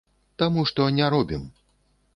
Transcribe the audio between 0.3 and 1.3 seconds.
Таму што не